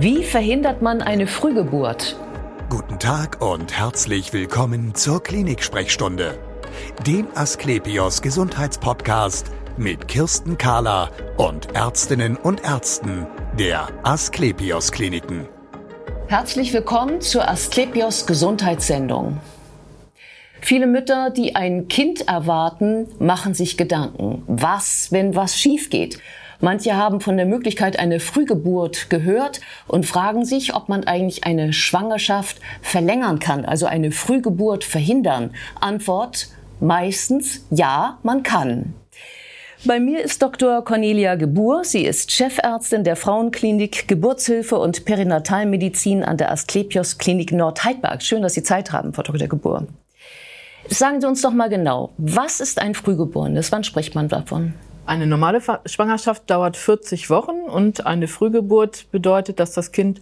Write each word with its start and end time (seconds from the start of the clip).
Wie 0.00 0.24
verhindert 0.24 0.80
man 0.80 1.02
eine 1.02 1.26
Frühgeburt? 1.26 2.16
Guten 2.70 2.98
Tag 2.98 3.42
und 3.42 3.78
herzlich 3.78 4.32
willkommen 4.32 4.94
zur 4.94 5.22
Klinik-Sprechstunde, 5.22 6.38
dem 7.06 7.26
Asklepios 7.34 8.22
Gesundheitspodcast 8.22 9.50
mit 9.76 10.08
Kirsten 10.08 10.56
Kahler 10.56 11.10
und 11.36 11.74
Ärztinnen 11.74 12.38
und 12.38 12.64
Ärzten 12.64 13.26
der 13.58 13.88
Asklepios 14.02 14.90
Kliniken. 14.90 15.46
Herzlich 16.28 16.72
willkommen 16.72 17.20
zur 17.20 17.46
Asklepios 17.46 18.24
Gesundheitssendung. 18.24 19.38
Viele 20.60 20.86
Mütter, 20.86 21.30
die 21.30 21.56
ein 21.56 21.88
Kind 21.88 22.28
erwarten, 22.28 23.06
machen 23.18 23.54
sich 23.54 23.76
Gedanken. 23.76 24.42
Was, 24.46 25.10
wenn 25.10 25.34
was 25.34 25.56
schief 25.56 25.90
geht? 25.90 26.18
Manche 26.60 26.94
haben 26.94 27.20
von 27.20 27.38
der 27.38 27.46
Möglichkeit 27.46 27.98
einer 27.98 28.20
Frühgeburt 28.20 29.08
gehört 29.08 29.60
und 29.88 30.04
fragen 30.04 30.44
sich, 30.44 30.74
ob 30.74 30.90
man 30.90 31.04
eigentlich 31.04 31.44
eine 31.44 31.72
Schwangerschaft 31.72 32.60
verlängern 32.82 33.38
kann, 33.38 33.64
also 33.64 33.86
eine 33.86 34.12
Frühgeburt 34.12 34.84
verhindern. 34.84 35.54
Antwort 35.80 36.48
meistens 36.78 37.64
ja, 37.70 38.18
man 38.22 38.42
kann. 38.42 38.94
Bei 39.86 39.98
mir 39.98 40.22
ist 40.22 40.42
Dr. 40.42 40.84
Cornelia 40.84 41.36
Gebur. 41.36 41.84
Sie 41.84 42.04
ist 42.04 42.30
Chefärztin 42.30 43.02
der 43.02 43.16
Frauenklinik 43.16 44.06
Geburtshilfe 44.06 44.78
und 44.78 45.06
Perinatalmedizin 45.06 46.22
an 46.22 46.36
der 46.36 46.52
Asklepios 46.52 47.16
Klinik 47.16 47.52
Nordheidberg. 47.52 48.22
Schön, 48.22 48.42
dass 48.42 48.52
Sie 48.52 48.62
Zeit 48.62 48.92
haben, 48.92 49.14
Frau 49.14 49.22
Dr. 49.22 49.48
Gebur. 49.48 49.86
Sagen 50.92 51.20
Sie 51.20 51.28
uns 51.28 51.40
doch 51.40 51.52
mal 51.52 51.68
genau, 51.68 52.10
was 52.18 52.58
ist 52.58 52.80
ein 52.80 52.94
Frühgeborenes? 52.96 53.70
Wann 53.70 53.84
spricht 53.84 54.16
man 54.16 54.26
davon? 54.26 54.74
Eine 55.06 55.28
normale 55.28 55.60
Schwangerschaft 55.86 56.50
dauert 56.50 56.76
40 56.76 57.30
Wochen 57.30 57.60
und 57.72 58.06
eine 58.06 58.26
Frühgeburt 58.26 59.08
bedeutet, 59.12 59.60
dass 59.60 59.72
das 59.72 59.92
Kind 59.92 60.20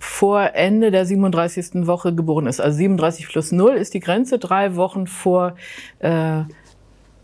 vor 0.00 0.54
Ende 0.54 0.90
der 0.90 1.06
37. 1.06 1.86
Woche 1.86 2.12
geboren 2.12 2.48
ist. 2.48 2.60
Also 2.60 2.78
37 2.78 3.28
plus 3.28 3.52
0 3.52 3.74
ist 3.74 3.94
die 3.94 4.00
Grenze, 4.00 4.40
drei 4.40 4.74
Wochen 4.74 5.06
vor 5.06 5.54
äh, 6.00 6.42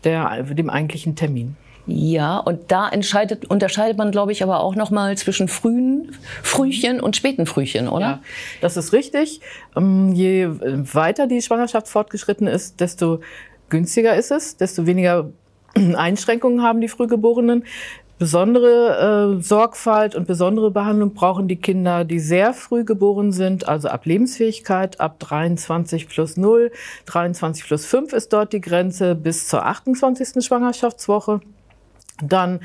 der, 0.05 0.43
dem 0.43 0.69
eigentlichen 0.69 1.17
Termin. 1.17 1.57
Ja, 1.91 2.37
und 2.37 2.71
da 2.71 2.87
entscheidet, 2.87 3.49
unterscheidet 3.49 3.97
man, 3.97 4.11
glaube 4.11 4.31
ich, 4.31 4.43
aber 4.43 4.59
auch 4.59 4.75
noch 4.75 4.91
mal 4.91 5.17
zwischen 5.17 5.47
frühen 5.47 6.11
Frühchen 6.43 7.01
und 7.01 7.15
späten 7.15 7.47
Frühchen, 7.47 7.87
oder? 7.87 8.05
Ja, 8.05 8.19
das 8.61 8.77
ist 8.77 8.93
richtig. 8.93 9.41
Ähm, 9.75 10.13
je 10.13 10.49
weiter 10.93 11.25
die 11.25 11.41
Schwangerschaft 11.41 11.87
fortgeschritten 11.87 12.45
ist, 12.45 12.79
desto 12.79 13.21
günstiger 13.69 14.15
ist 14.15 14.29
es, 14.29 14.55
desto 14.57 14.85
weniger 14.85 15.31
Einschränkungen 15.73 16.61
haben 16.61 16.79
die 16.79 16.89
Frühgeborenen. 16.89 17.63
Besondere 18.19 19.37
äh, 19.39 19.41
Sorgfalt 19.41 20.13
und 20.13 20.27
besondere 20.27 20.71
Behandlung 20.71 21.13
brauchen 21.13 21.47
die 21.47 21.55
Kinder, 21.55 22.03
die 22.03 22.19
sehr 22.19 22.53
früh 22.53 22.83
geboren 22.83 23.31
sind, 23.31 23.67
also 23.67 23.87
ab 23.87 24.05
Lebensfähigkeit, 24.05 24.99
ab 24.99 25.19
23 25.19 26.07
plus 26.07 26.35
0, 26.35 26.71
23 27.05 27.65
plus 27.65 27.85
5 27.85 28.11
ist 28.11 28.33
dort 28.33 28.51
die 28.51 28.61
Grenze 28.61 29.15
bis 29.15 29.47
zur 29.47 29.65
28. 29.65 30.45
Schwangerschaftswoche. 30.45 31.39
Dann 32.21 32.59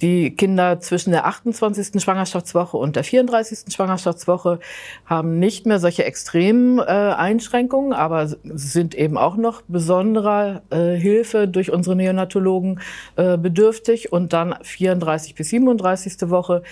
die 0.00 0.34
Kinder 0.34 0.80
zwischen 0.80 1.12
der 1.12 1.26
28. 1.26 2.02
Schwangerschaftswoche 2.02 2.76
und 2.76 2.96
der 2.96 3.04
34. 3.04 3.72
Schwangerschaftswoche 3.72 4.58
haben 5.06 5.38
nicht 5.38 5.66
mehr 5.66 5.78
solche 5.78 6.04
extremen 6.04 6.78
äh, 6.78 6.82
Einschränkungen, 6.82 7.92
aber 7.92 8.26
sind 8.26 8.94
eben 8.94 9.16
auch 9.16 9.36
noch 9.36 9.62
besonderer 9.62 10.62
äh, 10.70 10.94
Hilfe 10.96 11.48
durch 11.48 11.72
unsere 11.72 11.96
Neonatologen 11.96 12.80
äh, 13.16 13.38
bedürftig. 13.38 14.12
Und 14.12 14.32
dann 14.32 14.56
34 14.62 15.34
bis 15.34 15.50
37. 15.50 16.28
Woche 16.28 16.62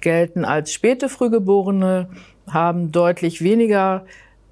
gelten 0.00 0.44
als 0.44 0.72
späte 0.72 1.08
Frühgeborene, 1.08 2.08
haben 2.48 2.92
deutlich 2.92 3.42
weniger 3.42 4.04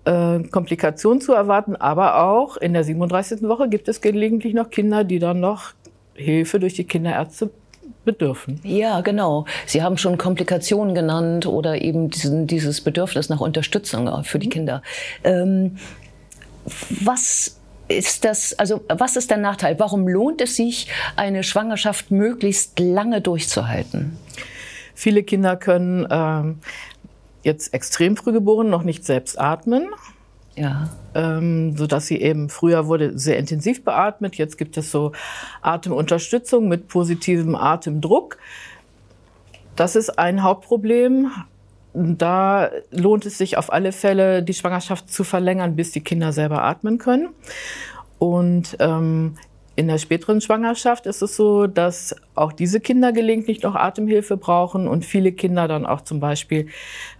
äh, 0.04 0.40
Komplikationen 0.40 1.20
zu 1.20 1.32
erwarten, 1.32 1.76
aber 1.76 2.22
auch 2.24 2.56
in 2.56 2.72
der 2.72 2.84
37. 2.84 3.42
Woche 3.42 3.68
gibt 3.68 3.88
es 3.88 4.00
gelegentlich 4.00 4.54
noch 4.54 4.70
Kinder, 4.70 5.04
die 5.04 5.18
dann 5.18 5.40
noch 5.40 5.74
Hilfe 6.14 6.60
durch 6.60 6.74
die 6.74 6.84
Kinderärzte 6.84 7.50
bedürfen. 8.04 8.60
Ja, 8.62 9.00
genau. 9.00 9.46
Sie 9.66 9.82
haben 9.82 9.98
schon 9.98 10.18
Komplikationen 10.18 10.94
genannt 10.94 11.46
oder 11.46 11.80
eben 11.80 12.10
diesen, 12.10 12.46
dieses 12.46 12.80
Bedürfnis 12.80 13.28
nach 13.28 13.40
Unterstützung 13.40 14.24
für 14.24 14.38
die 14.38 14.46
mhm. 14.46 14.52
Kinder. 14.52 14.82
Ähm, 15.22 15.76
was 17.00 17.58
ist 17.88 18.24
das, 18.24 18.58
also 18.58 18.82
was 18.88 19.16
ist 19.16 19.30
der 19.30 19.36
Nachteil? 19.36 19.78
Warum 19.78 20.08
lohnt 20.08 20.40
es 20.40 20.56
sich, 20.56 20.88
eine 21.16 21.42
Schwangerschaft 21.42 22.10
möglichst 22.10 22.78
lange 22.78 23.20
durchzuhalten? 23.20 24.16
Viele 24.94 25.22
Kinder 25.22 25.56
können 25.56 26.06
ähm, 26.10 26.60
jetzt 27.42 27.74
extrem 27.74 28.16
früh 28.16 28.32
geboren 28.32 28.70
noch 28.70 28.82
nicht 28.82 29.04
selbst 29.04 29.38
atmen. 29.38 29.88
Ja. 30.56 30.88
Ähm, 31.14 31.76
so 31.76 31.86
dass 31.86 32.06
sie 32.06 32.20
eben 32.20 32.48
früher 32.48 32.86
wurde 32.86 33.18
sehr 33.18 33.38
intensiv 33.38 33.84
beatmet. 33.84 34.36
Jetzt 34.36 34.56
gibt 34.58 34.76
es 34.76 34.90
so 34.90 35.12
Atemunterstützung 35.62 36.68
mit 36.68 36.88
positivem 36.88 37.54
Atemdruck. 37.54 38.38
Das 39.76 39.96
ist 39.96 40.18
ein 40.18 40.42
Hauptproblem. 40.42 41.30
Da 41.92 42.70
lohnt 42.90 43.26
es 43.26 43.38
sich 43.38 43.56
auf 43.56 43.72
alle 43.72 43.92
Fälle, 43.92 44.42
die 44.42 44.54
Schwangerschaft 44.54 45.10
zu 45.12 45.24
verlängern, 45.24 45.76
bis 45.76 45.92
die 45.92 46.00
Kinder 46.00 46.32
selber 46.32 46.62
atmen 46.62 46.98
können. 46.98 47.28
Und 48.18 48.76
ähm, 48.80 49.36
in 49.76 49.88
der 49.88 49.98
späteren 49.98 50.40
Schwangerschaft 50.40 51.06
ist 51.06 51.20
es 51.20 51.34
so, 51.34 51.66
dass 51.66 52.14
auch 52.34 52.52
diese 52.52 52.78
Kinder 52.80 53.12
gelegentlich 53.12 53.62
noch 53.62 53.74
Atemhilfe 53.74 54.36
brauchen 54.36 54.86
und 54.86 55.04
viele 55.04 55.32
Kinder 55.32 55.66
dann 55.66 55.84
auch 55.84 56.02
zum 56.02 56.20
Beispiel 56.20 56.68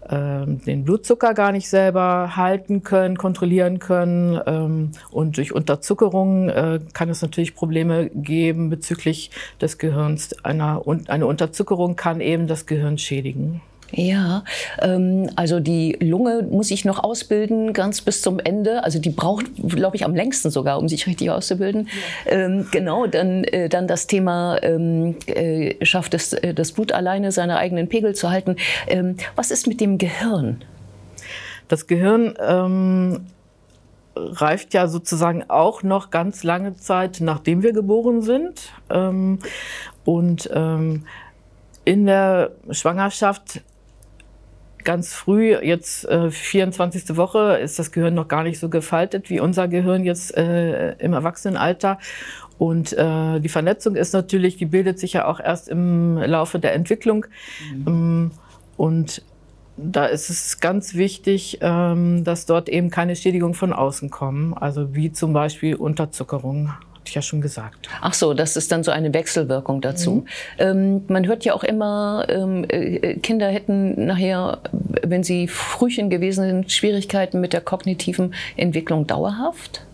äh, 0.09 0.47
den 0.47 0.85
Blutzucker 0.85 1.35
gar 1.35 1.51
nicht 1.51 1.69
selber 1.69 2.37
halten 2.37 2.85
können, 2.85 3.17
kontrollieren 3.17 3.81
können. 3.81 4.41
Ähm, 4.47 4.93
und 5.11 5.37
durch 5.37 5.53
Unterzuckerung 5.53 6.49
äh, 6.49 6.81
kann 6.93 7.09
es 7.09 7.23
natürlich 7.23 7.57
Probleme 7.57 8.11
geben 8.11 8.71
bezüglich 8.71 9.31
des 9.61 9.79
Gehirns. 9.79 10.37
Eine, 10.45 10.83
eine 11.09 11.27
Unterzuckerung 11.27 11.97
kann 11.97 12.21
eben 12.21 12.47
das 12.47 12.67
Gehirn 12.67 12.99
schädigen. 12.99 13.63
Ja, 13.97 14.43
ähm, 14.81 15.31
also 15.37 15.61
die 15.61 15.97
Lunge 16.01 16.43
muss 16.51 16.71
ich 16.73 16.85
noch 16.85 17.03
ausbilden, 17.05 17.73
ganz 17.73 18.01
bis 18.01 18.23
zum 18.23 18.41
Ende. 18.41 18.83
Also 18.83 18.99
die 18.99 19.11
braucht, 19.11 19.47
glaube 19.69 19.97
ich, 19.97 20.05
am 20.05 20.17
längsten 20.17 20.51
sogar, 20.51 20.79
um 20.79 20.89
sich 20.89 21.07
richtig 21.07 21.31
auszubilden. 21.31 21.89
Ja. 22.27 22.33
Ähm, 22.33 22.67
genau, 22.73 23.07
dann, 23.07 23.45
äh, 23.45 23.69
dann 23.69 23.87
das 23.87 24.09
Thema, 24.09 24.59
ähm, 24.63 25.17
äh, 25.27 25.85
schafft 25.85 26.15
es 26.15 26.33
äh, 26.33 26.55
das 26.55 26.73
Blut 26.73 26.91
alleine, 26.91 27.31
seine 27.31 27.57
eigenen 27.57 27.89
Pegel 27.89 28.15
zu 28.15 28.31
halten. 28.31 28.57
Ähm, 28.89 29.17
was 29.37 29.53
ist 29.53 29.69
mit 29.69 29.81
dem 29.81 29.99
Gehirn? 29.99 30.65
Das 31.69 31.87
Gehirn 31.87 32.35
ähm, 32.41 33.27
reift 34.17 34.75
ja 34.75 34.89
sozusagen 34.89 35.45
auch 35.49 35.85
noch 35.85 36.11
ganz 36.11 36.43
lange 36.43 36.77
Zeit, 36.77 37.19
nachdem 37.21 37.63
wir 37.63 37.73
geboren 37.73 38.23
sind. 38.23 38.73
Ähm, 38.91 39.39
und 40.05 40.51
ähm, 40.53 41.05
in 41.85 42.07
der 42.07 42.53
Schwangerschaft 42.71 43.63
ganz 44.85 45.15
früh, 45.15 45.57
jetzt 45.57 46.05
äh, 46.07 46.31
24. 46.31 47.17
Woche, 47.17 47.59
ist 47.63 47.79
das 47.79 47.93
Gehirn 47.93 48.15
noch 48.15 48.29
gar 48.29 48.43
nicht 48.43 48.59
so 48.59 48.69
gefaltet 48.69 49.31
wie 49.31 49.41
unser 49.41 49.69
Gehirn 49.69 50.05
jetzt 50.05 50.37
äh, 50.37 50.93
im 50.99 51.13
Erwachsenenalter. 51.13 51.99
Und 52.59 52.93
äh, 52.93 53.41
die 53.41 53.49
Vernetzung 53.49 53.97
ist 53.97 54.13
natürlich, 54.13 54.57
die 54.57 54.67
bildet 54.67 54.99
sich 54.99 55.15
ja 55.15 55.27
auch 55.27 55.41
erst 55.41 55.69
im 55.69 56.19
Laufe 56.19 56.59
der 56.59 56.75
Entwicklung. 56.75 57.27
Mhm. 57.75 57.87
Ähm, 57.87 58.31
und 58.77 59.23
da 59.77 60.07
ist 60.07 60.31
es 60.31 60.61
ganz 60.61 60.95
wichtig, 60.95 61.59
ähm, 61.61 62.23
dass 62.23 62.47
dort 62.47 62.69
eben 62.69 62.91
keine 62.91 63.17
Schädigungen 63.17 63.55
von 63.55 63.73
außen 63.73 64.11
kommen, 64.11 64.55
also 64.55 64.95
wie 64.95 65.11
zum 65.11 65.33
Beispiel 65.33 65.75
Unterzuckerung 65.75 66.69
hatte 66.69 66.94
ich 67.09 67.15
ja 67.15 67.23
schon 67.23 67.41
gesagt. 67.41 67.89
Ach 68.01 68.15
so, 68.15 68.35
das 68.35 68.57
ist 68.57 68.73
dann 68.73 68.83
so 68.83 68.91
eine 68.91 69.13
Wechselwirkung 69.13 69.81
dazu. 69.81 70.11
Mhm. 70.13 70.27
Ähm, 70.59 71.05
man 71.09 71.27
hört 71.27 71.45
ja 71.45 71.55
auch 71.55 71.65
immer, 71.65 72.27
ähm, 72.29 72.65
äh, 72.69 73.15
Kinder 73.17 73.49
hätten 73.49 74.07
nachher, 74.07 74.59
wenn 74.73 75.23
sie 75.23 75.49
Frühchen 75.49 76.11
gewesen 76.11 76.45
sind, 76.45 76.73
Schwierigkeiten 76.73 77.41
mit 77.41 77.53
der 77.53 77.61
kognitiven 77.61 78.35
Entwicklung 78.57 79.07
dauerhaft. 79.07 79.85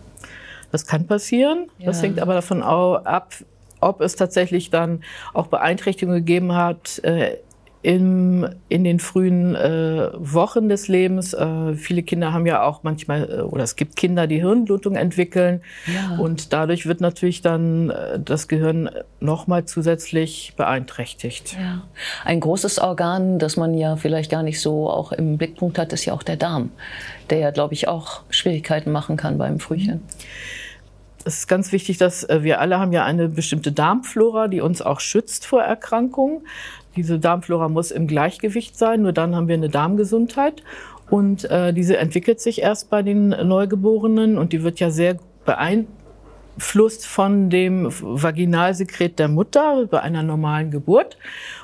Das 0.71 0.87
kann 0.87 1.05
passieren. 1.05 1.67
Ja. 1.79 1.87
Das 1.87 2.01
hängt 2.01 2.19
aber 2.19 2.33
davon 2.33 2.63
ab, 2.63 3.33
ob 3.81 4.01
es 4.01 4.15
tatsächlich 4.15 4.69
dann 4.69 5.03
auch 5.33 5.47
Beeinträchtigungen 5.47 6.19
gegeben 6.19 6.53
hat 6.53 6.99
äh, 7.03 7.37
im, 7.83 8.47
in 8.69 8.83
den 8.83 8.99
frühen 8.99 9.55
äh, 9.55 10.09
Wochen 10.13 10.69
des 10.69 10.87
Lebens. 10.87 11.33
Äh, 11.33 11.73
viele 11.73 12.03
Kinder 12.03 12.31
haben 12.31 12.45
ja 12.45 12.63
auch 12.63 12.83
manchmal, 12.83 13.29
äh, 13.29 13.41
oder 13.41 13.63
es 13.63 13.75
gibt 13.75 13.95
Kinder, 13.95 14.27
die 14.27 14.39
Hirnblutung 14.39 14.95
entwickeln. 14.95 15.61
Ja. 15.87 16.17
Und 16.17 16.53
dadurch 16.53 16.85
wird 16.85 17.01
natürlich 17.01 17.41
dann 17.41 17.89
äh, 17.89 18.19
das 18.19 18.47
Gehirn 18.47 18.89
nochmal 19.19 19.65
zusätzlich 19.65 20.53
beeinträchtigt. 20.57 21.53
Ja. 21.53 21.81
Ein 22.23 22.39
großes 22.39 22.79
Organ, 22.79 23.39
das 23.39 23.57
man 23.57 23.73
ja 23.73 23.95
vielleicht 23.95 24.29
gar 24.29 24.43
nicht 24.43 24.61
so 24.61 24.89
auch 24.89 25.11
im 25.11 25.37
Blickpunkt 25.37 25.79
hat, 25.79 25.91
ist 25.91 26.05
ja 26.05 26.13
auch 26.13 26.23
der 26.23 26.37
Darm, 26.37 26.71
der 27.31 27.39
ja, 27.39 27.51
glaube 27.51 27.73
ich, 27.73 27.87
auch 27.87 28.21
Schwierigkeiten 28.29 28.91
machen 28.91 29.17
kann 29.17 29.37
beim 29.39 29.59
Frühchen. 29.59 29.95
Mhm 29.95 30.01
es 31.25 31.39
ist 31.39 31.47
ganz 31.47 31.71
wichtig, 31.71 31.97
dass 31.97 32.23
äh, 32.23 32.43
wir 32.43 32.59
alle 32.61 32.79
haben 32.79 32.91
ja 32.91 33.05
eine 33.05 33.29
bestimmte 33.29 33.71
Darmflora, 33.71 34.47
die 34.47 34.61
uns 34.61 34.81
auch 34.81 34.99
schützt 34.99 35.45
vor 35.45 35.61
Erkrankungen. 35.61 36.41
Diese 36.95 37.19
Darmflora 37.19 37.69
muss 37.69 37.91
im 37.91 38.07
Gleichgewicht 38.07 38.77
sein, 38.77 39.01
nur 39.01 39.13
dann 39.13 39.35
haben 39.35 39.47
wir 39.47 39.55
eine 39.55 39.69
Darmgesundheit. 39.69 40.63
Und 41.09 41.43
äh, 41.45 41.73
diese 41.73 41.97
entwickelt 41.97 42.39
sich 42.39 42.61
erst 42.61 42.89
bei 42.89 43.03
den 43.03 43.29
Neugeborenen 43.29 44.37
und 44.37 44.53
die 44.53 44.63
wird 44.63 44.79
ja 44.79 44.91
sehr 44.91 45.17
beeinflusst 46.55 47.05
von 47.05 47.49
dem 47.49 47.87
Vaginalsekret 47.89 49.19
der 49.19 49.27
Mutter 49.27 49.87
bei 49.89 50.01
einer 50.01 50.23
normalen 50.23 50.71
Geburt. 50.71 51.17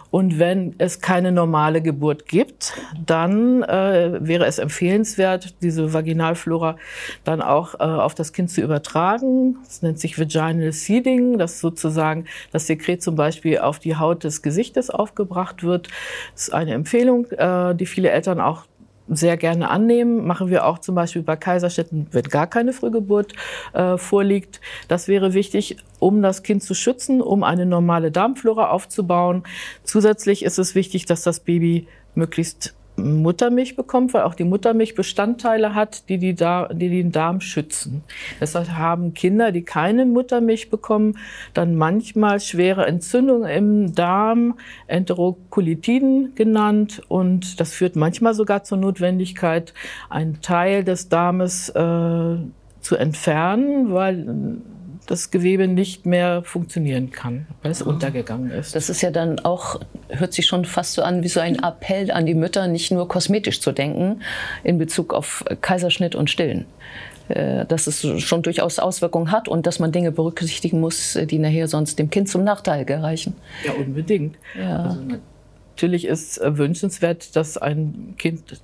Und 0.10 0.40
wenn 0.40 0.74
es 0.78 1.02
keine 1.02 1.34
normale 1.34 1.82
Geburt 1.82 2.28
gibt, 2.28 2.74
dann 3.06 3.62
äh, 3.64 4.18
wäre 4.22 4.46
es 4.46 4.58
empfehlenswert, 4.58 5.62
diese 5.62 5.94
Vaginalflora 5.94 6.78
dann 7.26 7.42
auch 7.42 7.76
äh, 7.76 7.84
auf 7.84 8.16
das 8.16 8.32
Kind 8.32 8.50
zu 8.50 8.62
übertragen. 8.62 9.58
Das 9.66 9.82
nennt 9.82 10.00
sich 10.00 10.18
Vaginal 10.18 10.72
Seeding, 10.72 11.38
dass 11.38 11.60
sozusagen 11.60 12.24
das 12.54 12.68
Sekret 12.68 13.04
zum 13.04 13.16
Beispiel 13.16 13.60
auf 13.60 13.80
die 13.80 13.98
Haut 13.98 14.24
des 14.24 14.42
Gesichtes 14.42 14.90
aufgebracht 14.90 15.64
wird. 15.64 15.90
Das 16.34 16.44
ist 16.44 16.54
eine 16.54 16.74
Empfehlung, 16.74 17.26
äh, 17.32 17.76
die 17.76 17.86
viele 17.86 18.10
Eltern 18.10 18.40
auch 18.40 18.64
sehr 19.08 19.38
gerne 19.38 19.70
annehmen. 19.70 20.26
Machen 20.26 20.50
wir 20.50 20.66
auch 20.66 20.80
zum 20.80 20.96
Beispiel 20.96 21.22
bei 21.22 21.36
Kaiserstädten, 21.36 22.08
wenn 22.12 22.24
gar 22.24 22.48
keine 22.48 22.74
Frühgeburt 22.74 23.34
äh, 23.74 23.98
vorliegt. 23.98 24.62
Das 24.88 25.08
wäre 25.08 25.34
wichtig, 25.34 25.78
um 26.00 26.22
das 26.22 26.44
Kind 26.44 26.64
zu 26.64 26.74
schützen, 26.74 27.22
um 27.22 27.44
eine 27.44 27.66
normale 27.66 28.12
Darmflora 28.12 28.70
aufzubauen. 28.70 29.44
Zusätzlich 29.84 30.44
ist 30.44 30.58
es 30.58 30.76
wichtig, 30.76 31.06
dass 31.06 31.24
das 31.24 31.40
Baby 31.40 31.88
möglichst 32.16 32.74
Muttermilch 32.98 33.76
bekommt, 33.76 34.14
weil 34.14 34.24
auch 34.24 34.34
die 34.34 34.44
Muttermilch 34.44 34.96
Bestandteile 34.96 35.76
hat, 35.76 36.10
die, 36.10 36.18
die, 36.18 36.34
da 36.34 36.68
die 36.74 36.90
den 36.90 37.12
Darm 37.12 37.42
schützen. 37.42 38.04
Deshalb 38.42 38.70
haben 38.70 39.14
Kinder, 39.14 39.52
die 39.52 39.62
keine 39.62 40.06
Muttermilch 40.06 40.70
bekommen, 40.70 41.18
dann 41.54 41.76
manchmal 41.76 42.40
schwere 42.40 42.88
Entzündungen 42.88 43.50
im 43.50 43.96
Darm, 43.96 44.58
Enterokolitiden 44.88 46.34
genannt. 46.34 47.04
Und 47.08 47.60
das 47.60 47.74
führt 47.74 47.96
manchmal 47.96 48.34
sogar 48.34 48.64
zur 48.64 48.80
Notwendigkeit, 48.80 49.74
einen 50.10 50.42
Teil 50.42 50.84
des 50.84 51.08
Darmes 51.08 51.70
äh, 51.70 51.74
zu 52.82 52.96
entfernen, 52.96 53.94
weil 53.94 54.62
das 55.08 55.32
Gewebe 55.32 55.68
nicht 55.68 56.06
mehr 56.06 56.44
funktionieren 56.44 57.12
kann, 57.12 57.48
weil 57.64 57.72
es 57.72 57.82
untergegangen 57.82 58.52
ist. 58.52 58.76
Das 58.76 58.90
ist 58.90 59.02
ja 59.02 59.10
dann 59.10 59.40
auch, 59.40 59.80
hört 60.10 60.34
sich 60.34 60.46
schon 60.46 60.66
fast 60.66 60.94
so 60.94 61.02
an 61.02 61.24
wie 61.24 61.30
so 61.30 61.40
ein 61.40 61.64
Appell 61.64 62.12
an 62.12 62.26
die 62.26 62.36
Mütter, 62.36 62.68
nicht 62.68 62.92
nur 62.92 63.08
kosmetisch 63.08 63.62
zu 63.62 63.72
denken 63.72 64.22
in 64.64 64.78
Bezug 64.78 65.14
auf 65.14 65.44
Kaiserschnitt 65.62 66.14
und 66.14 66.30
Stillen 66.30 66.66
äh, 67.30 67.66
dass 67.66 67.88
es 67.88 68.06
schon 68.22 68.42
durchaus 68.42 68.80
Auswirkungen 68.80 69.32
hat 69.32 69.48
und 69.48 69.66
dass 69.66 69.80
man 69.80 69.92
Dinge 69.92 70.12
berücksichtigen 70.12 70.80
muss, 70.80 71.18
die 71.30 71.40
nachher 71.40 71.68
sonst 71.68 72.00
dem 72.00 72.10
Kind 72.10 72.30
zum 72.30 72.44
Nachteil 72.44 72.86
gereichen. 72.86 73.36
Ja, 73.66 73.74
unbedingt. 73.74 74.38
Ja. 74.58 74.84
Also 74.84 75.02
natürlich 75.76 76.06
ist 76.06 76.40
wünschenswert, 76.44 77.36
dass 77.36 77.58
ein 77.58 78.16
Kind 78.18 78.62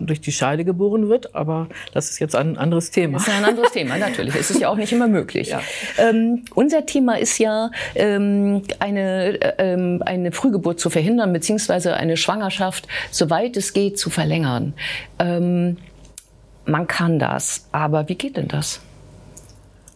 durch 0.00 0.20
die 0.20 0.32
Scheide 0.32 0.64
geboren 0.64 1.08
wird, 1.08 1.34
aber 1.34 1.68
das 1.92 2.10
ist 2.10 2.18
jetzt 2.18 2.34
ein 2.34 2.56
anderes 2.56 2.90
Thema. 2.90 3.18
Das 3.18 3.28
ist 3.28 3.34
ein 3.34 3.44
anderes 3.44 3.72
Thema, 3.72 3.98
natürlich. 3.98 4.34
Es 4.34 4.50
ist 4.50 4.60
ja 4.60 4.68
auch 4.68 4.76
nicht 4.76 4.92
immer 4.92 5.08
möglich. 5.08 5.48
Ja. 5.48 5.60
Ähm, 5.98 6.44
unser 6.54 6.86
Thema 6.86 7.18
ist 7.18 7.38
ja, 7.38 7.70
ähm, 7.94 8.62
eine, 8.78 9.38
ähm, 9.58 10.02
eine 10.04 10.32
Frühgeburt 10.32 10.80
zu 10.80 10.90
verhindern, 10.90 11.32
beziehungsweise 11.32 11.94
eine 11.94 12.16
Schwangerschaft, 12.16 12.88
soweit 13.10 13.56
es 13.56 13.72
geht, 13.72 13.98
zu 13.98 14.10
verlängern. 14.10 14.74
Ähm, 15.18 15.76
man 16.66 16.86
kann 16.86 17.18
das, 17.18 17.68
aber 17.72 18.08
wie 18.08 18.14
geht 18.14 18.36
denn 18.36 18.48
das? 18.48 18.80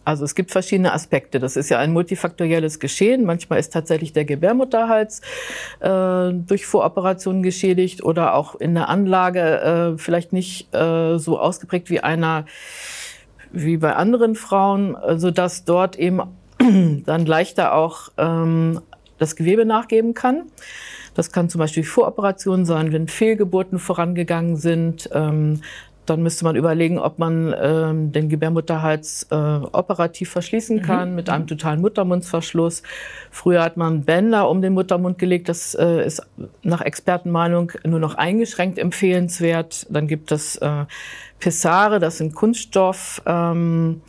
Also 0.05 0.23
es 0.23 0.35
gibt 0.35 0.51
verschiedene 0.51 0.93
Aspekte. 0.93 1.39
Das 1.39 1.57
ist 1.57 1.69
ja 1.69 1.79
ein 1.79 1.91
multifaktorielles 1.91 2.79
Geschehen. 2.79 3.25
Manchmal 3.25 3.59
ist 3.59 3.73
tatsächlich 3.73 4.13
der 4.13 4.25
Gebärmutterhals 4.25 5.21
äh, 5.79 6.31
durch 6.31 6.65
Voroperationen 6.65 7.43
geschädigt 7.43 8.03
oder 8.03 8.35
auch 8.35 8.55
in 8.55 8.75
der 8.75 8.87
Anlage 8.87 9.95
äh, 9.95 9.97
vielleicht 9.97 10.31
nicht 10.31 10.73
äh, 10.73 11.17
so 11.17 11.39
ausgeprägt 11.39 11.89
wie 11.89 11.99
einer 11.99 12.45
wie 13.51 13.77
bei 13.77 13.95
anderen 13.95 14.35
Frauen, 14.35 14.97
so 15.15 15.31
dass 15.31 15.63
dort 15.63 15.95
eben 15.95 16.21
dann 17.05 17.25
leichter 17.25 17.73
auch 17.73 18.09
ähm, 18.17 18.81
das 19.17 19.35
Gewebe 19.35 19.65
nachgeben 19.65 20.13
kann. 20.13 20.43
Das 21.13 21.31
kann 21.31 21.49
zum 21.49 21.59
Beispiel 21.59 21.83
Voroperationen 21.83 22.65
sein, 22.65 22.91
wenn 22.91 23.07
Fehlgeburten 23.07 23.79
vorangegangen 23.79 24.57
sind. 24.57 25.09
Ähm, 25.13 25.61
dann 26.05 26.23
müsste 26.23 26.45
man 26.45 26.55
überlegen, 26.55 26.99
ob 26.99 27.19
man 27.19 27.53
ähm, 27.59 28.11
den 28.11 28.29
Gebärmutterhals 28.29 29.27
äh, 29.31 29.35
operativ 29.35 30.29
verschließen 30.29 30.77
mhm. 30.77 30.81
kann 30.81 31.09
mhm. 31.09 31.15
mit 31.15 31.29
einem 31.29 31.47
totalen 31.47 31.81
Muttermundsverschluss. 31.81 32.83
Früher 33.31 33.63
hat 33.63 33.77
man 33.77 34.03
Bänder 34.03 34.49
um 34.49 34.61
den 34.61 34.73
Muttermund 34.73 35.17
gelegt. 35.17 35.49
Das 35.49 35.75
äh, 35.75 36.05
ist 36.05 36.21
nach 36.63 36.81
Expertenmeinung 36.81 37.71
nur 37.83 37.99
noch 37.99 38.15
eingeschränkt 38.15 38.77
empfehlenswert. 38.79 39.87
Dann 39.89 40.07
gibt 40.07 40.31
es 40.31 40.55
äh, 40.57 40.85
Pessare, 41.39 41.99
das 41.99 42.17
sind 42.17 42.33
Kunststoff. 42.33 43.21
Ähm, 43.25 44.01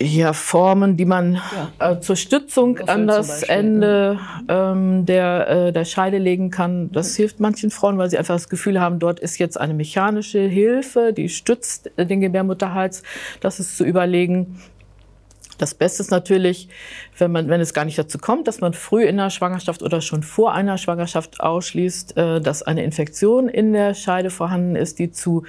ja, 0.00 0.32
Formen, 0.32 0.96
die 0.96 1.04
man 1.04 1.40
ja. 1.78 1.92
äh, 1.92 2.00
zur 2.00 2.16
Stützung 2.16 2.78
an 2.80 3.06
das 3.06 3.42
Ende 3.42 4.18
ähm, 4.48 5.04
der, 5.04 5.48
äh, 5.48 5.72
der 5.72 5.84
Scheide 5.84 6.16
legen 6.16 6.50
kann. 6.50 6.90
Das 6.90 7.12
mhm. 7.12 7.16
hilft 7.16 7.40
manchen 7.40 7.70
Frauen, 7.70 7.98
weil 7.98 8.08
sie 8.08 8.16
einfach 8.16 8.34
das 8.34 8.48
Gefühl 8.48 8.80
haben, 8.80 8.98
dort 8.98 9.20
ist 9.20 9.38
jetzt 9.38 9.60
eine 9.60 9.74
mechanische 9.74 10.40
Hilfe, 10.40 11.12
die 11.12 11.28
stützt 11.28 11.90
den 11.98 12.20
Gebärmutterhals. 12.20 13.02
Das 13.40 13.60
ist 13.60 13.76
zu 13.76 13.84
überlegen. 13.84 14.58
Das 15.58 15.74
Beste 15.74 16.02
ist 16.02 16.10
natürlich, 16.10 16.70
wenn 17.18 17.32
man, 17.32 17.50
wenn 17.50 17.60
es 17.60 17.74
gar 17.74 17.84
nicht 17.84 17.98
dazu 17.98 18.16
kommt, 18.16 18.48
dass 18.48 18.62
man 18.62 18.72
früh 18.72 19.04
in 19.04 19.18
der 19.18 19.28
Schwangerschaft 19.28 19.82
oder 19.82 20.00
schon 20.00 20.22
vor 20.22 20.54
einer 20.54 20.78
Schwangerschaft 20.78 21.40
ausschließt, 21.40 22.16
äh, 22.16 22.40
dass 22.40 22.62
eine 22.62 22.82
Infektion 22.84 23.50
in 23.50 23.74
der 23.74 23.92
Scheide 23.92 24.30
vorhanden 24.30 24.76
ist, 24.76 24.98
die 24.98 25.10
zu 25.10 25.44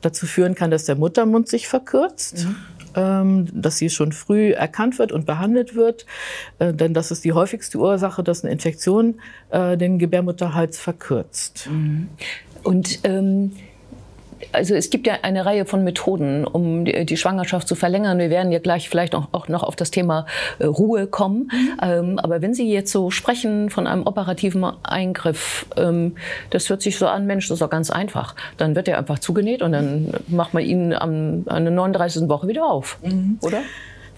dazu 0.00 0.26
führen 0.26 0.54
kann, 0.54 0.70
dass 0.70 0.86
der 0.86 0.96
Muttermund 0.96 1.48
sich 1.48 1.68
verkürzt. 1.68 2.46
Mhm 2.46 2.56
dass 2.94 3.78
sie 3.78 3.90
schon 3.90 4.12
früh 4.12 4.52
erkannt 4.52 4.98
wird 4.98 5.12
und 5.12 5.26
behandelt 5.26 5.74
wird. 5.74 6.06
Äh, 6.58 6.72
denn 6.72 6.94
das 6.94 7.10
ist 7.10 7.24
die 7.24 7.32
häufigste 7.32 7.78
Ursache, 7.78 8.22
dass 8.22 8.44
eine 8.44 8.52
Infektion 8.52 9.20
äh, 9.50 9.76
den 9.76 9.98
Gebärmutterhals 9.98 10.78
verkürzt. 10.78 11.68
Mhm. 11.70 12.08
Und 12.62 13.00
ähm 13.04 13.52
also 14.52 14.74
es 14.74 14.90
gibt 14.90 15.06
ja 15.06 15.18
eine 15.22 15.46
Reihe 15.46 15.64
von 15.64 15.84
Methoden, 15.84 16.44
um 16.44 16.84
die, 16.84 17.06
die 17.06 17.16
Schwangerschaft 17.16 17.68
zu 17.68 17.74
verlängern. 17.74 18.18
Wir 18.18 18.30
werden 18.30 18.52
ja 18.52 18.58
gleich 18.58 18.88
vielleicht 18.88 19.14
auch, 19.14 19.28
auch 19.32 19.48
noch 19.48 19.62
auf 19.62 19.76
das 19.76 19.90
Thema 19.90 20.26
äh, 20.58 20.66
Ruhe 20.66 21.06
kommen. 21.06 21.50
Mhm. 21.52 21.78
Ähm, 21.82 22.18
aber 22.18 22.42
wenn 22.42 22.54
Sie 22.54 22.70
jetzt 22.70 22.92
so 22.92 23.10
sprechen 23.10 23.70
von 23.70 23.86
einem 23.86 24.06
operativen 24.06 24.64
Eingriff, 24.82 25.66
ähm, 25.76 26.16
das 26.50 26.68
hört 26.70 26.82
sich 26.82 26.98
so 26.98 27.06
an, 27.06 27.26
Mensch, 27.26 27.48
das 27.48 27.56
ist 27.56 27.62
doch 27.62 27.70
ganz 27.70 27.90
einfach. 27.90 28.34
Dann 28.56 28.74
wird 28.74 28.88
er 28.88 28.98
einfach 28.98 29.18
zugenäht 29.18 29.62
und 29.62 29.72
dann 29.72 30.12
macht 30.28 30.54
man 30.54 30.64
ihn 30.64 30.92
am, 30.92 31.44
an 31.46 31.64
der 31.64 31.72
39. 31.72 32.28
Woche 32.28 32.48
wieder 32.48 32.66
auf, 32.66 32.98
mhm. 33.02 33.38
oder? 33.42 33.60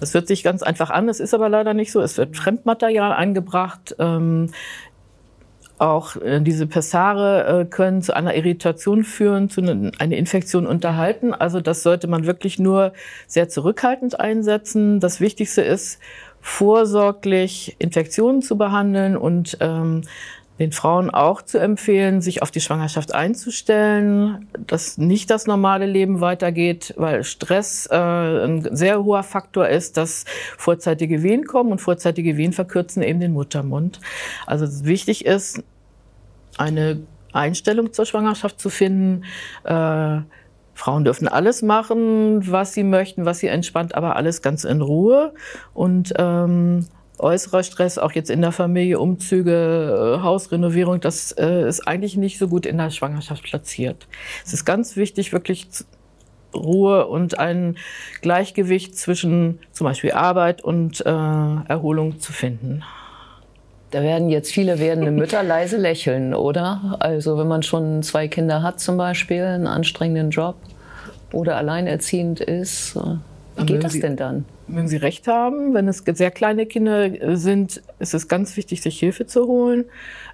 Das 0.01 0.13
hört 0.13 0.27
sich 0.27 0.43
ganz 0.43 0.63
einfach 0.63 0.91
an, 0.91 1.09
es 1.09 1.21
ist 1.21 1.35
aber 1.35 1.49
leider 1.49 1.73
nicht 1.73 1.93
so. 1.93 2.01
Es 2.01 2.19
wird 2.19 2.37
Fremdmaterial 2.37 3.13
eingebracht. 3.13 3.95
Ähm, 3.99 4.51
auch 5.79 6.17
äh, 6.17 6.41
diese 6.41 6.67
Pessare 6.67 7.63
äh, 7.63 7.65
können 7.65 8.03
zu 8.03 8.15
einer 8.15 8.35
Irritation 8.35 9.05
führen, 9.05 9.51
zu 9.51 9.61
ne, 9.61 9.93
einer 9.99 10.17
Infektion 10.17 10.67
unterhalten. 10.67 11.35
Also 11.35 11.61
das 11.61 11.83
sollte 11.83 12.07
man 12.07 12.27
wirklich 12.27 12.59
nur 12.59 12.93
sehr 13.27 13.49
zurückhaltend 13.49 14.19
einsetzen. 14.19 15.01
Das 15.01 15.21
Wichtigste 15.21 15.63
ist, 15.63 15.99
vorsorglich 16.45 17.75
Infektionen 17.79 18.43
zu 18.43 18.59
behandeln 18.59 19.17
und 19.17 19.57
ähm, 19.61 20.03
den 20.59 20.71
Frauen 20.71 21.11
auch 21.11 21.43
zu 21.43 21.59
empfehlen, 21.59 22.21
sich 22.21 22.43
auf 22.43 22.51
die 22.51 22.61
Schwangerschaft 22.61 23.13
einzustellen, 23.13 24.49
dass 24.67 24.99
nicht 24.99 25.31
das 25.31 25.47
normale 25.47 25.87
Leben 25.87 26.21
weitergeht, 26.21 26.95
weil 26.97 27.25
Stress 27.25 27.89
äh, 27.91 27.97
ein 27.97 28.77
sehr 28.77 29.03
hoher 29.03 29.25
Faktor 29.25 29.69
ist, 29.69 29.97
dass 29.97 30.25
vorzeitige 30.57 31.23
Wehen 31.25 31.45
kommen 31.47 31.73
und 31.73 31.81
vorzeitige 31.81 32.37
Wehen 32.37 32.53
verkürzen 32.53 33.03
eben 33.03 33.19
den 33.19 33.33
Muttermund. 33.33 34.01
Also 34.47 34.85
wichtig 34.85 35.25
ist, 35.27 35.63
eine 36.57 37.01
Einstellung 37.33 37.93
zur 37.93 38.07
Schwangerschaft 38.07 38.61
zu 38.61 38.71
finden. 38.71 39.25
Äh, 39.65 40.21
Frauen 40.75 41.05
dürfen 41.05 41.29
alles 41.29 41.63
machen, 41.63 42.51
was 42.51 42.75
sie 42.75 42.85
möchten, 42.85 43.25
was 43.25 43.39
sie 43.39 43.49
entspannt, 43.49 43.95
aber 43.95 44.17
alles 44.17 44.43
ganz 44.43 44.65
in 44.65 44.81
Ruhe 44.81 45.33
und 45.73 46.13
ähm, 46.17 46.87
äußerer 47.25 47.63
Stress, 47.63 47.99
auch 47.99 48.13
jetzt 48.13 48.31
in 48.31 48.43
der 48.43 48.53
Familie, 48.53 49.01
Umzüge, 49.01 50.19
äh, 50.19 50.23
Hausrenovierung, 50.23 51.01
das 51.01 51.33
äh, 51.33 51.67
ist 51.67 51.89
eigentlich 51.89 52.17
nicht 52.17 52.39
so 52.39 52.49
gut 52.49 52.67
in 52.67 52.77
der 52.77 52.91
Schwangerschaft 52.91 53.43
platziert. 53.43 54.07
Es 54.45 54.53
ist 54.53 54.65
ganz 54.65 54.97
wichtig, 54.97 55.33
wirklich 55.33 55.67
Ruhe 56.55 57.07
und 57.07 57.39
ein 57.39 57.77
Gleichgewicht 58.21 58.97
zwischen 58.97 59.59
zum 59.73 59.87
Beispiel 59.87 60.13
Arbeit 60.13 60.63
und 60.63 61.01
äh, 61.01 61.09
Erholung 61.09 62.21
zu 62.21 62.33
finden. 62.33 62.85
Da 63.91 64.03
werden 64.03 64.29
jetzt 64.29 64.53
viele 64.53 64.79
werdende 64.79 65.11
Mütter 65.13 65.43
leise 65.43 65.79
lächeln, 65.79 66.35
oder? 66.35 66.97
Also 67.01 67.39
wenn 67.39 67.49
man 67.49 67.63
schon 67.63 68.03
zwei 68.03 68.29
Kinder 68.29 68.63
hat 68.63 68.81
zum 68.81 68.97
Beispiel, 68.97 69.43
einen 69.43 69.67
anstrengenden 69.67 70.31
Job 70.31 70.57
oder 71.33 71.57
alleinerziehend 71.57 72.41
ist. 72.41 72.99
Wie 73.69 73.73
geht 73.75 73.85
das 73.85 73.93
Sie, 73.93 74.01
denn 74.01 74.17
dann? 74.17 74.45
Mögen 74.67 74.89
Sie 74.89 74.97
recht 74.97 75.27
haben, 75.29 75.75
wenn 75.75 75.89
es 75.89 75.99
sehr 75.99 76.31
kleine 76.31 76.67
Kinder 76.67 77.05
äh, 77.05 77.37
sind, 77.37 77.83
ist 77.99 78.15
es 78.15 78.29
ganz 78.29 78.57
wichtig, 78.57 78.83
sich 78.83 78.99
Hilfe 78.99 79.27
zu 79.27 79.47
holen. 79.47 79.85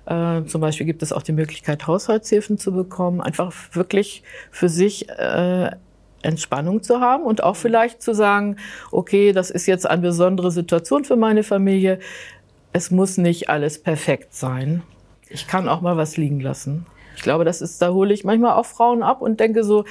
Äh, 0.06 0.44
zum 0.44 0.60
Beispiel 0.60 0.86
gibt 0.86 1.02
es 1.02 1.12
auch 1.12 1.22
die 1.22 1.32
Möglichkeit, 1.32 1.86
Haushaltshilfen 1.86 2.58
zu 2.58 2.72
bekommen, 2.72 3.20
einfach 3.20 3.52
wirklich 3.72 4.22
für 4.50 4.68
sich 4.68 5.08
äh, 5.08 5.70
Entspannung 6.22 6.82
zu 6.82 7.00
haben 7.00 7.24
und 7.24 7.42
auch 7.42 7.56
vielleicht 7.56 8.02
zu 8.02 8.14
sagen, 8.14 8.56
okay, 8.90 9.32
das 9.32 9.50
ist 9.50 9.66
jetzt 9.66 9.88
eine 9.88 10.02
besondere 10.02 10.50
Situation 10.50 11.04
für 11.04 11.16
meine 11.16 11.42
Familie. 11.42 11.98
Es 12.72 12.90
muss 12.90 13.16
nicht 13.16 13.48
alles 13.48 13.82
perfekt 13.82 14.34
sein. 14.34 14.82
Ich 15.28 15.46
kann 15.46 15.68
auch 15.68 15.80
mal 15.80 15.96
was 15.96 16.16
liegen 16.16 16.40
lassen. 16.40 16.86
Ich 17.16 17.22
glaube, 17.22 17.44
das 17.44 17.60
ist, 17.60 17.80
da 17.82 17.90
hole 17.92 18.12
ich 18.14 18.24
manchmal 18.24 18.54
auch 18.54 18.66
Frauen 18.66 19.02
ab 19.02 19.22
und 19.22 19.40
denke 19.40 19.64
so, 19.64 19.84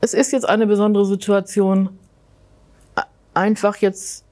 es 0.00 0.14
ist 0.14 0.32
jetzt 0.32 0.48
eine 0.48 0.66
besondere 0.66 1.04
Situation. 1.04 1.99
Einfach 3.40 3.76
jetzt 3.76 4.26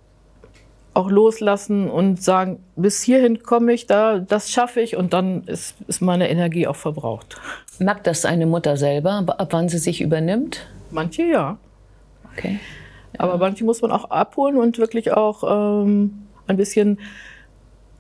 auch 0.93 1.09
loslassen 1.09 1.89
und 1.89 2.23
sagen, 2.23 2.63
bis 2.77 3.03
hierhin 3.03 3.43
komme 3.43 3.73
ich, 3.73 3.87
da, 3.87 4.19
das 4.19 4.51
schaffe 4.51 4.81
ich 4.81 4.97
und 4.97 5.15
dann 5.15 5.45
ist, 5.45 5.77
ist 5.87 6.03
meine 6.03 6.29
Energie 6.29 6.67
auch 6.67 6.77
verbraucht. 6.77 7.41
Merkt 7.79 8.07
das 8.07 8.27
eine 8.27 8.45
Mutter 8.45 8.77
selber, 8.77 9.25
ab 9.27 9.49
wann 9.53 9.71
sie 9.71 9.79
sich 9.79 10.03
übernimmt? 10.03 10.67
Manche 10.91 11.23
ja. 11.23 11.57
Okay. 12.33 12.61
Ja. 13.15 13.21
Aber 13.21 13.39
manche 13.39 13.65
muss 13.65 13.81
man 13.81 13.93
auch 13.93 14.11
abholen 14.11 14.59
und 14.59 14.77
wirklich 14.77 15.13
auch 15.13 15.85
ähm, 15.85 16.27
ein 16.47 16.59
bisschen, 16.59 16.99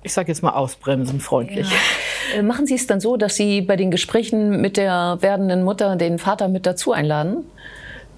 ich 0.02 0.12
sage 0.12 0.28
jetzt 0.28 0.42
mal, 0.42 0.50
ausbremsen, 0.50 1.20
freundlich. 1.20 1.70
Ja. 1.70 2.38
Äh, 2.38 2.42
machen 2.42 2.66
Sie 2.66 2.74
es 2.74 2.86
dann 2.86 3.00
so, 3.00 3.16
dass 3.16 3.36
Sie 3.36 3.62
bei 3.62 3.76
den 3.76 3.90
Gesprächen 3.90 4.60
mit 4.60 4.76
der 4.76 5.16
werdenden 5.20 5.62
Mutter 5.62 5.96
den 5.96 6.18
Vater 6.18 6.48
mit 6.48 6.66
dazu 6.66 6.92
einladen? 6.92 7.44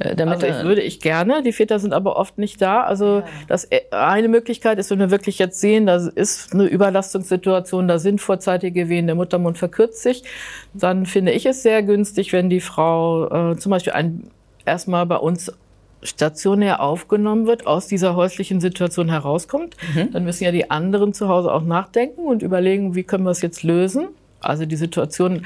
Äh, 0.01 0.17
damit 0.17 0.43
also 0.43 0.67
würde 0.67 0.81
ich 0.81 1.01
gerne, 1.01 1.43
die 1.43 1.53
Väter 1.53 1.79
sind 1.79 1.93
aber 1.93 2.17
oft 2.17 2.39
nicht 2.39 2.61
da. 2.61 2.83
Also 2.83 3.19
ja. 3.19 3.25
das 3.49 3.65
äh, 3.67 3.83
eine 3.91 4.29
Möglichkeit 4.29 4.79
ist, 4.79 4.91
wenn 4.91 4.99
wir 4.99 5.11
wirklich 5.11 5.39
jetzt 5.39 5.61
sehen, 5.61 5.87
da 5.87 5.97
ist 5.97 6.53
eine 6.53 6.65
Überlastungssituation, 6.65 7.87
da 7.87 7.99
sind 7.99 8.21
vorzeitige 8.21 8.89
Wehen, 8.89 9.07
der 9.07 9.15
Muttermund 9.15 9.59
verkürzt 9.59 10.03
sich, 10.03 10.25
dann 10.73 11.07
finde 11.07 11.33
ich 11.33 11.47
es 11.47 11.63
sehr 11.63 11.83
günstig, 11.83 12.33
wenn 12.33 12.49
die 12.49 12.61
Frau 12.61 13.53
äh, 13.53 13.57
zum 13.59 13.71
Beispiel 13.71 13.93
ein, 13.93 14.31
erstmal 14.65 15.05
bei 15.05 15.17
uns 15.17 15.53
stationär 16.03 16.81
aufgenommen 16.81 17.47
wird, 17.47 17.67
aus 17.67 17.87
dieser 17.87 18.17
häuslichen 18.17 18.59
Situation 18.63 19.11
herauskommt. 19.11 19.77
Mhm. 19.95 20.13
Dann 20.13 20.25
müssen 20.25 20.45
ja 20.45 20.51
die 20.51 20.71
anderen 20.71 21.13
zu 21.13 21.29
Hause 21.29 21.53
auch 21.53 21.63
nachdenken 21.63 22.23
und 22.23 22.43
überlegen, 22.43 22.95
wie 22.95 23.03
können 23.03 23.25
wir 23.25 23.33
es 23.33 23.43
jetzt 23.43 23.63
lösen. 23.63 24.09
Also 24.41 24.65
die 24.65 24.77
Situation 24.77 25.45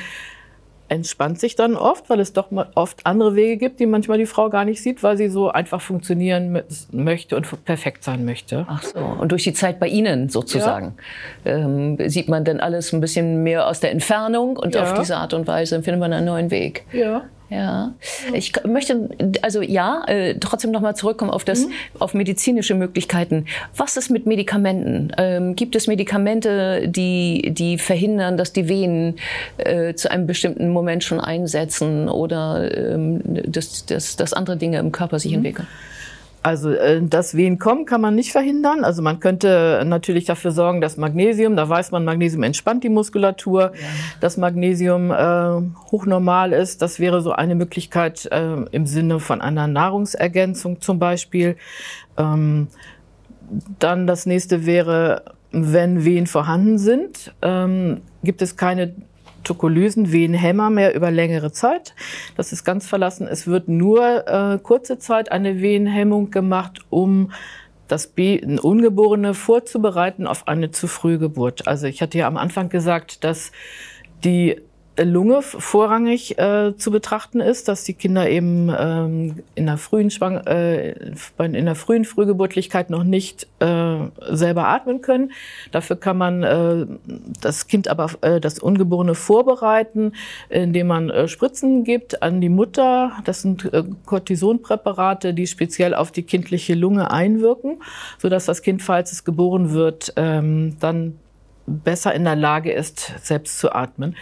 entspannt 0.95 1.41
sich 1.41 1.57
dann 1.57 1.75
oft, 1.77 2.09
weil 2.09 2.21
es 2.21 2.33
doch 2.33 2.49
oft 2.75 3.05
andere 3.05 3.35
Wege 3.35 3.57
gibt, 3.57 3.81
die 3.81 3.87
manchmal 3.87 4.19
die 4.19 4.27
Frau 4.27 4.49
gar 4.49 4.65
nicht 4.65 4.81
sieht, 4.81 5.03
weil 5.03 5.17
sie 5.17 5.29
so 5.29 5.51
einfach 5.51 5.81
funktionieren 5.81 6.63
möchte 6.93 7.37
und 7.37 7.65
perfekt 7.65 8.05
sein 8.05 8.25
möchte. 8.25 8.65
Ach 8.69 8.83
so. 8.83 8.99
Und 8.99 9.33
durch 9.33 9.43
die 9.43 9.53
Zeit 9.53 9.81
bei 9.81 9.89
Ihnen 9.89 10.29
sozusagen 10.29 10.95
ja. 11.45 11.57
ähm, 11.57 11.99
sieht 12.09 12.29
man 12.29 12.45
dann 12.45 12.61
alles 12.61 12.93
ein 12.93 13.01
bisschen 13.01 13.43
mehr 13.43 13.67
aus 13.67 13.81
der 13.81 13.91
Entfernung 13.91 14.57
und 14.57 14.75
ja. 14.75 14.83
auf 14.83 14.95
diese 14.95 15.17
Art 15.17 15.35
und 15.35 15.47
Weise 15.47 15.83
findet 15.83 16.01
man 16.01 16.13
einen 16.13 16.27
neuen 16.27 16.51
Weg. 16.51 16.85
Ja. 16.93 17.25
Ja, 17.51 17.93
ich 18.33 18.53
möchte 18.65 19.11
also 19.43 19.61
ja 19.61 20.03
äh, 20.07 20.35
trotzdem 20.41 20.71
noch 20.71 20.81
mal 20.81 20.95
zurückkommen 20.95 21.31
auf 21.31 21.45
das 21.45 21.67
mhm. 21.67 21.73
auf 21.99 22.15
medizinische 22.15 22.75
Möglichkeiten. 22.75 23.45
Was 23.77 23.99
ist 23.99 24.11
mit 24.11 24.27
Medikamenten? 24.27 25.13
Ähm, 25.19 25.55
gibt 25.55 25.77
es 25.77 25.87
Medikamente, 25.87 26.89
die 26.89 27.51
die 27.53 27.77
verhindern, 27.77 28.39
dass 28.39 28.53
die 28.55 28.69
Venen 28.69 29.17
äh, 29.59 29.95
zu 29.95 30.11
einem 30.11 30.27
bestimmten 30.27 30.71
Moment 30.71 31.05
schon 31.05 31.21
einsetzen 31.21 32.09
oder 32.09 32.77
ähm, 32.77 33.21
dass, 33.25 33.85
dass, 33.85 34.17
dass 34.17 34.33
andere 34.33 34.57
Dinge 34.57 34.79
im 34.79 34.91
Körper 34.91 35.19
sich 35.19 35.33
mhm. 35.33 35.39
entwickeln? 35.39 35.69
Also 36.45 36.73
äh, 36.73 37.01
dass 37.01 37.35
Wehen 37.35 37.59
kommen, 37.59 37.87
kann 37.87 38.03
man 38.03 38.15
nicht 38.15 38.31
verhindern. 38.31 38.85
Also 38.85 39.01
man 39.01 39.19
könnte 39.19 39.83
natürlich 39.87 40.27
dafür 40.27 40.51
sorgen, 40.51 40.83
dass 40.83 40.99
Magnesium, 40.99 41.57
da 41.57 41.67
weiß 41.67 41.91
man, 41.91 42.05
Magnesium 42.05 42.43
entspannt 42.43 42.85
die 42.85 42.91
Muskulatur, 42.91 43.73
ja. 43.75 43.89
dass 44.21 44.37
Magnesium 44.37 45.11
äh, 45.11 45.63
hochnormal 45.91 46.53
ist. 46.53 46.83
Das 46.83 47.01
wäre 47.01 47.23
so 47.23 47.33
eine 47.33 47.55
Möglichkeit 47.55 48.27
äh, 48.31 48.57
im 48.73 48.85
Sinne 48.85 49.21
von 49.21 49.41
einer 49.41 49.67
Nahrungsergänzung 49.67 50.83
zum 50.83 50.99
Beispiel. 50.99 51.57
Ähm, 52.19 52.69
dann 53.79 54.07
das 54.07 54.27
nächste 54.27 54.67
wäre, 54.67 55.23
wenn 55.51 56.05
Wehen 56.05 56.27
vorhanden 56.27 56.77
sind, 56.77 57.33
ähm, 57.41 58.03
gibt 58.23 58.43
es 58.43 58.59
keine 58.59 58.95
Tokolysen 59.45 60.13
Venenhämmer 60.13 60.71
mehr 60.71 60.95
über 60.95 61.11
längere 61.11 61.53
Zeit. 61.53 61.95
Das 62.37 62.53
ist 62.53 62.65
ganz 62.65 62.87
verlassen. 62.87 63.29
Es 63.29 63.47
wird 63.47 63.69
nur 63.69 64.27
äh, 64.27 64.59
kurze 64.59 64.99
Zeit 64.99 65.31
eine 65.31 65.61
Venenhemmung 65.61 66.31
gemacht, 66.31 66.81
um 66.91 67.31
das 67.89 68.07
B 68.07 68.41
Ungeborene 68.63 69.35
vorzubereiten 69.35 70.27
auf 70.27 70.49
eine 70.49 70.71
zu 70.71 70.89
frühe 70.89 71.19
Geburt. 71.19 71.69
Also 71.69 71.87
ich 71.87 72.01
hatte 72.03 72.19
ja 72.19 72.27
am 72.27 72.37
Anfang 72.37 72.69
gesagt, 72.69 73.25
dass 73.25 73.53
die 74.25 74.57
Lunge 75.03 75.43
vorrangig 75.43 76.39
äh, 76.39 76.77
zu 76.77 76.91
betrachten 76.91 77.41
ist, 77.41 77.69
dass 77.69 77.85
die 77.85 77.95
Kinder 77.95 78.29
eben 78.29 78.73
ähm, 78.77 79.43
in 79.55 79.67
der 79.67 79.77
frühen 79.77 80.11
Schwang 80.11 80.37
äh, 80.47 80.93
in 81.39 81.65
der 81.65 81.75
frühen 81.75 82.05
Frühgeburtlichkeit 82.05 82.91
noch 82.91 83.03
nicht 83.03 83.49
äh, 83.59 83.97
selber 84.31 84.69
atmen 84.69 85.01
können. 85.01 85.33
Dafür 85.73 85.97
kann 85.97 86.17
man 86.17 86.43
äh, 86.43 86.87
das 87.41 87.67
Kind 87.67 87.89
aber 87.89 88.11
äh, 88.21 88.41
das 88.41 88.59
Ungeborene 88.59 89.15
vorbereiten, 89.15 90.13
indem 90.49 90.87
man 90.87 91.11
äh, 91.11 91.27
Spritzen 91.29 91.85
gibt 91.85 92.23
an 92.23 92.41
die 92.41 92.49
Mutter. 92.49 93.13
Das 93.25 93.43
sind 93.43 93.73
äh, 93.73 93.83
Cortisonpräparate, 94.07 95.35
die 95.35 95.47
speziell 95.47 95.95
auf 95.95 96.13
die 96.13 96.23
kindliche 96.23 96.75
Lunge 96.75 97.11
einwirken, 97.11 97.83
so 98.19 98.29
dass 98.29 98.47
das 98.47 98.63
Kind, 98.63 98.83
falls 98.83 99.11
es 99.13 99.25
geboren 99.25 99.73
wird, 99.73 100.13
ähm, 100.17 100.77
dann 100.79 101.19
besser 101.67 102.15
in 102.15 102.25
der 102.25 102.37
Lage 102.37 102.73
ist, 102.73 103.13
selbst 103.23 103.59
zu 103.59 103.73
atmen. 103.73 104.17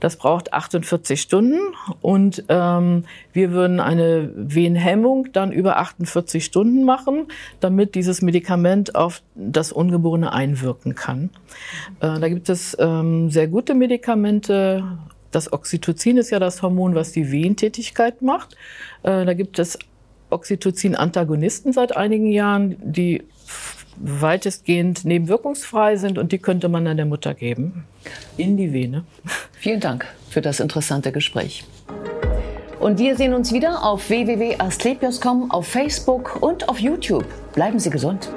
Das 0.00 0.16
braucht 0.16 0.52
48 0.52 1.20
Stunden 1.20 1.58
und 2.00 2.44
ähm, 2.48 3.04
wir 3.32 3.52
würden 3.52 3.80
eine 3.80 4.30
Wehenhemmung 4.34 5.28
dann 5.32 5.52
über 5.52 5.76
48 5.76 6.44
Stunden 6.44 6.84
machen, 6.84 7.26
damit 7.60 7.94
dieses 7.94 8.22
Medikament 8.22 8.94
auf 8.94 9.22
das 9.34 9.72
Ungeborene 9.72 10.32
einwirken 10.32 10.94
kann. 10.94 11.30
Äh, 12.00 12.18
da 12.18 12.28
gibt 12.28 12.48
es 12.48 12.76
ähm, 12.80 13.30
sehr 13.30 13.48
gute 13.48 13.74
Medikamente. 13.74 14.84
Das 15.30 15.52
Oxytocin 15.52 16.16
ist 16.16 16.30
ja 16.30 16.38
das 16.38 16.62
Hormon, 16.62 16.94
was 16.94 17.12
die 17.12 17.30
Wehentätigkeit 17.30 18.22
macht. 18.22 18.56
Äh, 19.02 19.24
da 19.24 19.34
gibt 19.34 19.58
es 19.58 19.78
Oxytocin-Antagonisten 20.30 21.72
seit 21.72 21.96
einigen 21.96 22.26
Jahren, 22.26 22.76
die 22.82 23.22
weitestgehend 23.96 25.04
nebenwirkungsfrei 25.04 25.96
sind 25.96 26.18
und 26.18 26.32
die 26.32 26.38
könnte 26.38 26.68
man 26.68 26.84
dann 26.84 26.96
der 26.96 27.06
Mutter 27.06 27.34
geben 27.34 27.84
in 28.36 28.56
die 28.56 28.72
Vene. 28.72 29.04
Vielen 29.58 29.80
Dank 29.80 30.06
für 30.30 30.40
das 30.40 30.60
interessante 30.60 31.12
Gespräch. 31.12 31.64
Und 32.78 32.98
wir 32.98 33.16
sehen 33.16 33.32
uns 33.32 33.52
wieder 33.52 33.84
auf 33.84 34.10
www.asklepios.com, 34.10 35.50
auf 35.50 35.66
Facebook 35.66 36.42
und 36.42 36.68
auf 36.68 36.78
YouTube. 36.78 37.24
Bleiben 37.54 37.78
Sie 37.78 37.90
gesund. 37.90 38.28